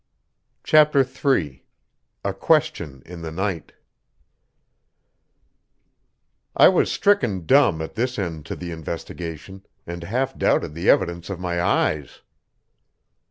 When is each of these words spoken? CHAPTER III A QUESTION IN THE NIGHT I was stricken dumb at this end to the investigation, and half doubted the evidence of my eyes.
CHAPTER 0.63 1.05
III 1.05 1.63
A 2.25 2.33
QUESTION 2.33 3.03
IN 3.05 3.21
THE 3.21 3.31
NIGHT 3.31 3.73
I 6.57 6.67
was 6.69 6.91
stricken 6.91 7.45
dumb 7.45 7.83
at 7.83 7.93
this 7.93 8.17
end 8.17 8.47
to 8.47 8.55
the 8.55 8.71
investigation, 8.71 9.63
and 9.85 10.01
half 10.03 10.35
doubted 10.39 10.73
the 10.73 10.89
evidence 10.89 11.29
of 11.29 11.39
my 11.39 11.61
eyes. 11.61 12.23